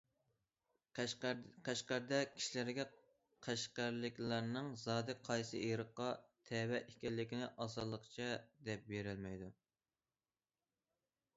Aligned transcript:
قەشقەردە 1.65 2.17
كىشىلەر 2.37 2.71
قەشقەرلىكلەرنىڭ 3.47 4.69
زادى 4.83 5.15
قايسى 5.27 5.61
ئىرققا 5.65 6.07
تەۋە 6.49 6.79
ئىكەنلىكىنى 6.95 7.51
ئاسانلىقچە 7.67 8.31
دەپ 8.71 8.89
بېرەلمەيدۇ. 8.95 9.51